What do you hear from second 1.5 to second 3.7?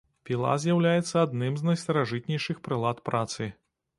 з найстаражытнейшых прылад працы.